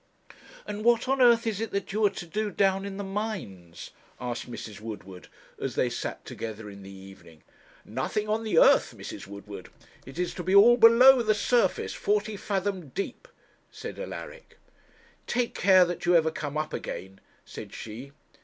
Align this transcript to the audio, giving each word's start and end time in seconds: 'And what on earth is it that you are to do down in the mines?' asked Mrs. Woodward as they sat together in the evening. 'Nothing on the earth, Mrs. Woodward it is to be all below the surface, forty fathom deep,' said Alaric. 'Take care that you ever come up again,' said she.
'And 0.65 0.83
what 0.83 1.07
on 1.07 1.21
earth 1.21 1.45
is 1.45 1.61
it 1.61 1.69
that 1.69 1.93
you 1.93 2.03
are 2.07 2.09
to 2.09 2.25
do 2.25 2.49
down 2.49 2.85
in 2.85 2.97
the 2.97 3.03
mines?' 3.03 3.91
asked 4.19 4.49
Mrs. 4.49 4.81
Woodward 4.81 5.27
as 5.61 5.75
they 5.75 5.91
sat 5.91 6.25
together 6.25 6.71
in 6.71 6.81
the 6.81 6.89
evening. 6.89 7.43
'Nothing 7.85 8.27
on 8.27 8.43
the 8.43 8.57
earth, 8.57 8.95
Mrs. 8.97 9.27
Woodward 9.27 9.69
it 10.07 10.17
is 10.17 10.33
to 10.33 10.41
be 10.41 10.55
all 10.55 10.75
below 10.75 11.21
the 11.21 11.35
surface, 11.35 11.93
forty 11.93 12.35
fathom 12.35 12.89
deep,' 12.89 13.27
said 13.69 13.99
Alaric. 13.99 14.57
'Take 15.27 15.53
care 15.53 15.85
that 15.85 16.03
you 16.07 16.15
ever 16.15 16.31
come 16.31 16.57
up 16.57 16.73
again,' 16.73 17.19
said 17.45 17.71
she. 17.71 18.11